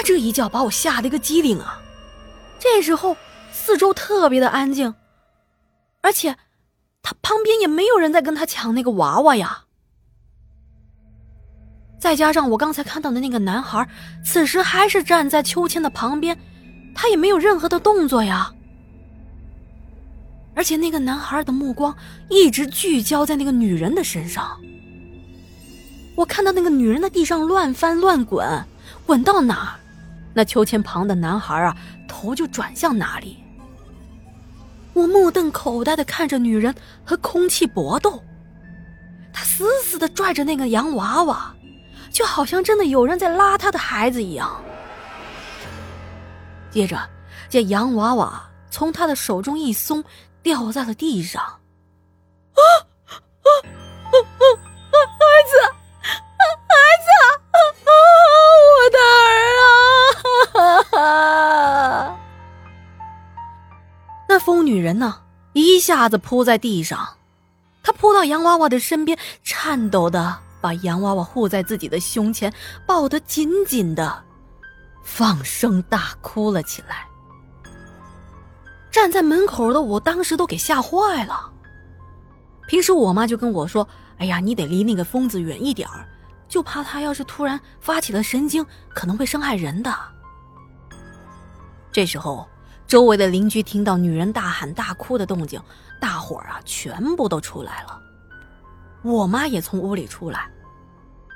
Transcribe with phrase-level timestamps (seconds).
[0.00, 1.78] 他这一叫把我吓得一个机灵啊！
[2.58, 3.14] 这时候
[3.52, 4.94] 四周特别的安静，
[6.00, 6.34] 而且
[7.02, 9.64] 他旁边也没有人在跟他抢那个娃娃呀。
[11.98, 13.86] 再加上我刚才看到的那个男孩，
[14.24, 16.34] 此时还是站在秋千的旁边，
[16.94, 18.50] 他也没有任何的动作呀。
[20.54, 21.94] 而且那个男孩的目光
[22.30, 24.58] 一直聚焦在那个女人的身上。
[26.16, 28.64] 我看到那个女人在地上乱翻乱滚，
[29.04, 29.76] 滚到哪儿，
[30.32, 31.76] 那秋千旁的男孩啊
[32.08, 33.42] 头就转向哪里。
[34.92, 38.22] 我目瞪口呆的看着女人和空气搏斗，
[39.32, 41.54] 她死死的拽着那个洋娃娃。
[42.12, 44.60] 就好像真的有人在拉他的孩子一样。
[46.68, 46.98] 接着，
[47.48, 50.02] 这洋娃娃从他的手中一松，
[50.42, 51.40] 掉在了地上。
[64.40, 65.20] 疯女人呢，
[65.52, 67.16] 一下子扑在地上，
[67.84, 70.40] 她扑到洋娃娃的身边，颤抖的。
[70.62, 72.52] 把洋娃娃护在自己的胸前，
[72.84, 74.22] 抱得紧紧的，
[75.02, 77.06] 放声大哭了起来。
[78.90, 81.50] 站在门口的我当时都给吓坏了。
[82.68, 83.88] 平时我妈就跟我说
[84.20, 86.06] ：“哎呀，你得离那个疯子远一点儿，
[86.46, 88.62] 就怕他要是突然发起了神经，
[88.94, 89.90] 可能会伤害人的。”
[91.90, 92.46] 这时候，
[92.90, 95.62] 周围的邻居听到女人大喊大哭的动静，
[96.00, 98.02] 大伙儿啊全部都出来了。
[99.02, 100.50] 我妈也从屋里出来，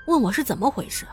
[0.08, 1.06] 问我是怎么回事。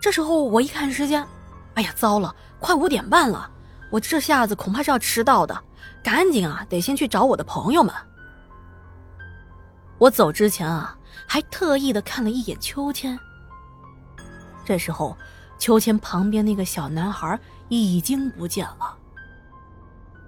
[0.00, 1.26] 这时候我一看时间，
[1.74, 3.50] 哎呀，糟了，快五点半了，
[3.90, 5.60] 我这下子恐怕是要迟到的，
[6.04, 7.92] 赶紧啊，得先去找我的朋友们。
[9.98, 13.18] 我走之前啊，还特意的看了一眼秋千。
[14.64, 15.18] 这时候，
[15.58, 17.36] 秋千旁边那个小男孩
[17.68, 18.96] 已经不见了，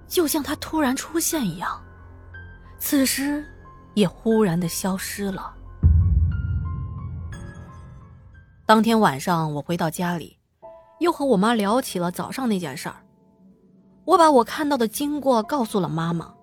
[0.06, 1.83] 就像他突然出现一样。
[2.78, 3.44] 此时。
[3.94, 5.54] 也忽然的消失了。
[8.66, 10.37] 当天晚上，我回到家里，
[10.98, 12.97] 又和我妈聊起了早上那件事儿。
[14.04, 16.34] 我把我看到的经过告诉了妈妈。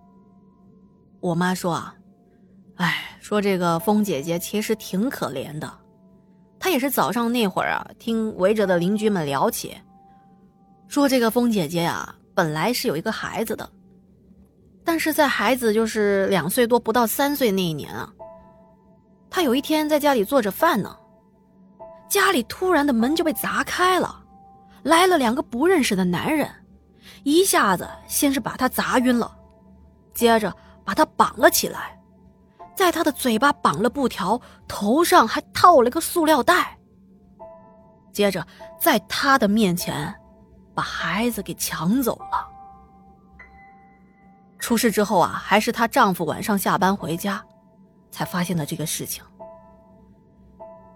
[1.19, 1.93] 我妈说啊，
[2.77, 5.69] 哎，说这个风姐姐其实挺可怜的。
[6.57, 9.75] 她也是早上那会儿啊，听围着的邻居们聊起，
[10.87, 13.69] 说这个风姐姐呀，本来是有一个孩子的。
[14.83, 18.11] 但是在孩子就是两岁多不到三岁那一年啊，
[19.29, 20.97] 他有一天在家里做着饭呢，
[22.09, 24.23] 家里突然的门就被砸开了，
[24.81, 26.49] 来了两个不认识的男人，
[27.23, 29.31] 一下子先是把他砸晕了，
[30.15, 30.51] 接着
[30.83, 31.97] 把他绑了起来，
[32.75, 36.75] 在他的嘴巴绑了布条，头上还套了个塑料袋，
[38.11, 38.45] 接着
[38.79, 40.13] 在他的面前
[40.73, 42.47] 把孩子给抢走了。
[44.59, 47.43] 出事之后啊，还是她丈夫晚上下班回家，
[48.11, 49.23] 才发现了这个事情。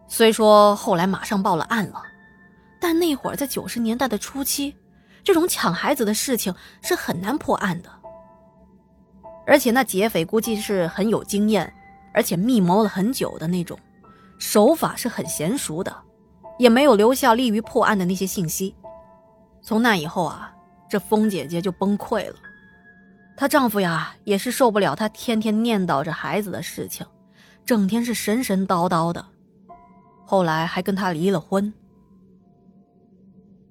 [0.08, 2.02] 虽说后来马上报了案了，
[2.80, 4.76] 但那会儿在九十年代的初期，
[5.24, 6.54] 这种抢孩子的事情
[6.84, 7.90] 是很难破案的。
[9.48, 11.74] 而且那劫匪估计是很有经验，
[12.14, 13.78] 而且密谋了很久的那种，
[14.38, 15.96] 手法是很娴熟的，
[16.60, 18.76] 也没有留下利于破案的那些信息。
[19.66, 20.54] 从那以后啊，
[20.88, 22.36] 这风姐姐就崩溃了。
[23.36, 27.04] 她丈夫呀，也是受不了她天天念叨着孩子的事情，
[27.66, 29.26] 整天是神神叨叨的。
[30.24, 31.74] 后来还跟她离了婚。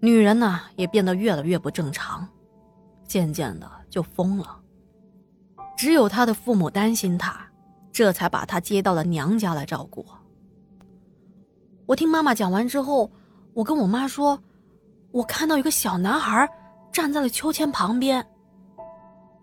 [0.00, 2.26] 女人呢，也变得越来越不正常，
[3.06, 4.60] 渐渐的就疯了。
[5.76, 7.40] 只有她的父母担心她，
[7.92, 10.04] 这才把她接到了娘家来照顾。
[11.86, 13.12] 我听妈妈讲完之后，
[13.52, 14.42] 我跟我妈说，
[15.14, 16.50] 我看到一个小男孩
[16.90, 18.26] 站在了秋千旁边。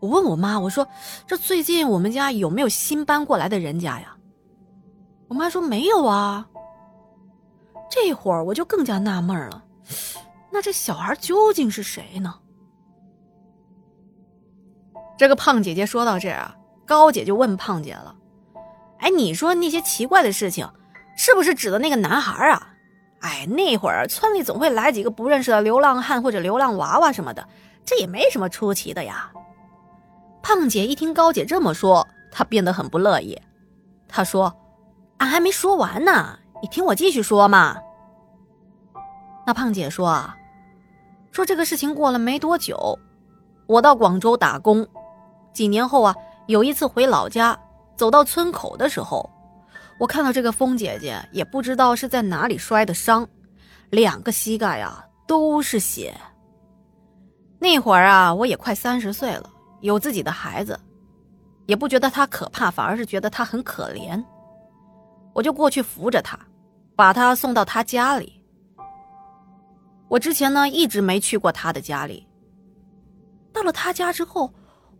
[0.02, 0.86] 我问我妈：“我说，
[1.26, 4.18] 这最近我们家有没有新搬过来的人家呀？”
[5.30, 6.46] 我妈说：“没有啊。”
[7.90, 9.64] 这会儿我就更加纳闷了，
[10.52, 12.36] 那这小孩究竟是谁呢？
[15.18, 16.54] 这个胖姐姐说到这儿啊，
[16.86, 18.14] 高姐就问胖姐了
[19.00, 20.70] ：“哎，你说那些奇怪的事情，
[21.16, 22.71] 是不是指的那个男孩啊？
[23.22, 27.48] 哎，那会儿村里总会来几个不认识的流浪汉或者流浪娃娃什么的，
[27.86, 29.32] 这也没什么出奇的呀。”
[30.44, 33.40] 胖姐一听高姐这么说，她变得很不乐意。
[34.08, 34.52] 她说
[35.20, 37.78] ：“俺还没说完呢，你听我继续说嘛。”
[39.46, 40.36] 那胖姐说：“啊，
[41.32, 42.98] 说这个事情过了没多久，
[43.68, 44.86] 我到广州打工，
[45.54, 46.16] 几年后啊，
[46.48, 47.58] 有一次回老家，
[47.96, 49.30] 走到村口的时候，
[50.02, 53.30] 我看到这个疯姐姐，也不知道是在哪里摔的伤，
[53.92, 56.12] 两个膝盖呀都是血。
[57.60, 59.48] 那会儿啊，我也快三十岁了，
[59.82, 60.80] 有自己的孩子，
[61.68, 64.20] 也不觉得她可怕，反而是觉得她很可怜。
[65.34, 66.36] 我就过去扶着她，
[66.96, 68.44] 把她送到她家里。
[70.08, 72.28] 我之前呢一直没去过他的家里。
[73.54, 74.52] 到了他家之后，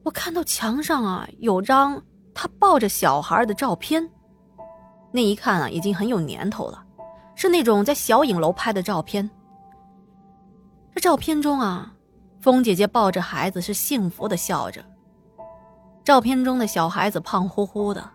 [0.04, 2.00] 我看到墙上啊有张
[2.36, 4.08] 他抱着小孩的照片，
[5.12, 6.84] 那一看啊已经很有年头了，
[7.36, 9.30] 是那种在小影楼拍的照片。
[10.94, 11.94] 这照片中啊，
[12.40, 14.84] 风姐姐抱着孩子是幸福的笑着。
[16.04, 18.10] 照片中的小孩子胖乎乎的，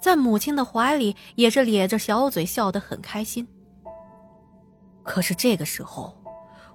[0.00, 3.46] 在母亲的怀里也是咧着小嘴笑得很开心。
[5.02, 6.16] 可是这个时候，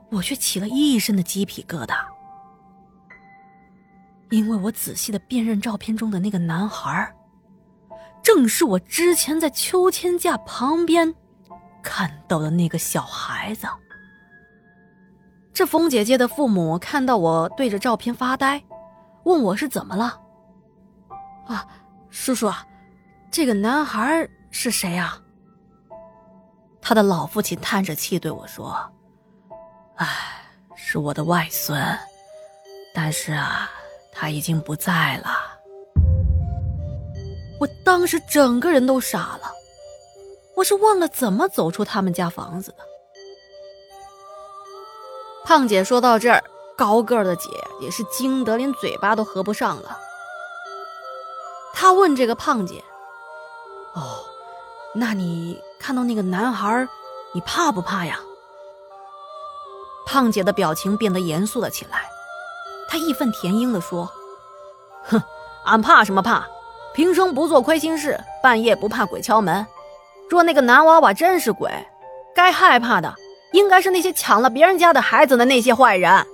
[0.10, 1.96] 我却起了一身的鸡皮疙瘩。
[4.30, 7.14] 因为我仔细的辨认照片中的那个男孩，
[8.24, 11.14] 正是我之前在秋千架旁边
[11.84, 13.68] 看到的那个小孩子。
[15.54, 18.64] 这风姐姐的父母看到我对着照片发呆，
[19.26, 20.20] 问我是怎么了。
[21.46, 21.68] 啊，
[22.10, 22.52] 叔叔，
[23.30, 25.20] 这个男孩是谁啊？
[26.82, 28.76] 他的老父亲叹着气对我说
[29.98, 30.08] ：“哎，
[30.76, 31.80] 是我的外孙，
[32.96, 33.70] 但是啊。”
[34.16, 35.32] 他已经不在了，
[37.64, 39.50] 我当时整个人都傻了，
[40.54, 42.78] 我是忘了怎么走出他们家房子的。
[45.46, 46.44] 胖姐说到这儿，
[46.78, 47.50] 高个的姐
[47.80, 49.98] 也是惊得连嘴巴都合不上了。
[51.74, 52.84] 她问这个胖姐
[53.96, 54.26] ：“哦，
[54.94, 56.86] 那你看到那个男孩，
[57.34, 58.20] 你怕不怕呀？”
[60.06, 62.10] 胖姐的表情变得严肃了起来。
[62.90, 64.12] 她义愤填膺地说
[65.08, 65.24] ：“哼，
[65.64, 66.46] 俺怕什么怕？
[66.94, 69.66] 平生不做亏心事，半夜不怕鬼敲门。
[70.30, 71.72] 若那个男娃娃真是鬼，
[72.36, 73.14] 该害怕的
[73.52, 76.26] 应该是那些抢了别人家的孩子的那些坏人。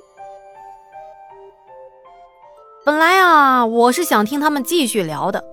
[2.86, 5.44] 本来啊，我是想听他们继续聊的。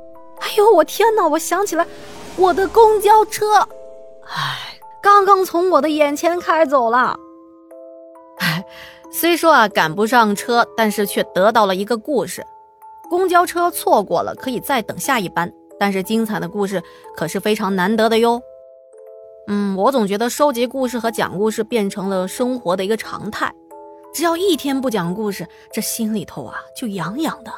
[0.41, 1.27] 哎呦，我天哪！
[1.27, 1.87] 我想起来，
[2.37, 3.59] 我的公交车，
[4.27, 7.17] 哎，刚刚从我的眼前开走了。”
[9.11, 12.45] 虽说啊赶不上车，但是却得到了一个故事。
[13.09, 15.53] 公交车错过了，可以再等下一班。
[15.79, 16.83] 但是精彩的故事
[17.15, 18.41] 可是非常难得的哟。
[19.49, 23.53] 嗯，我总觉得收集故事和讲故事变成了生活的一个常态。
[24.15, 27.53] 只要一天不讲故事，这心里头啊就痒痒的。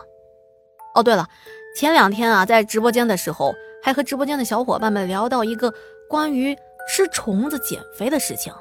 [0.95, 1.29] 哦，对了，
[1.77, 5.73] 前两天啊在直播间的时候，还和直播间的小伙伴们聊到一个
[6.11, 6.57] 关于
[6.89, 8.53] 吃虫子减肥的事情。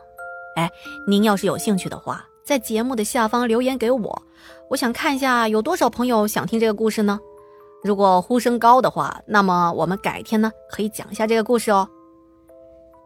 [0.56, 0.70] 哎，
[1.08, 2.24] 您要是有兴趣的话。
[2.48, 4.24] 在节目的下方留言给我，
[4.70, 7.20] 我想看一下有多少朋友想听这个故事呢？
[7.84, 11.86] 如果呼声高的话，那么我们改天呢可以讲一下这个故事哦。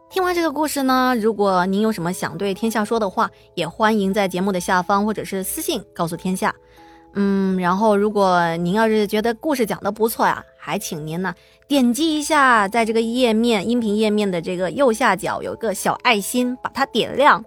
[0.08, 6.54] 听完这个故事呢，如果您有什么想对天下说的话，也欢迎在节目的下方或者是私信告诉天下。
[7.14, 11.34] 嗯，然后如果您要是觉得故事讲的不错呀，还请您呢
[11.66, 17.44] 点击一下在这个页面音频页面的这个右下角有个小爱心，把它点亮。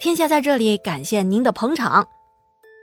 [0.00, 2.06] 天下在这里，感谢您的捧场。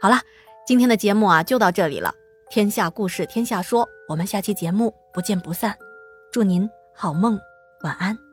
[0.01, 0.19] 好了，
[0.67, 2.13] 今天的节目啊就到这里了。
[2.50, 5.75] 天下故事，天下说，我们下期节目不见不散。
[6.31, 7.39] 祝您好梦，
[7.83, 8.25] 晚安。